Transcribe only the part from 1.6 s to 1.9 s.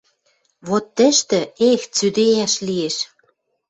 эх!